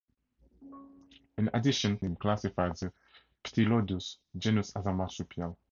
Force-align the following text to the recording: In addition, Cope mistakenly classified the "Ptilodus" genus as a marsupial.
In 1.37 1.51
addition, 1.53 1.91
Cope 1.91 2.01
mistakenly 2.01 2.15
classified 2.15 2.75
the 2.77 2.91
"Ptilodus" 3.43 4.17
genus 4.35 4.75
as 4.75 4.87
a 4.87 4.91
marsupial. 4.91 5.59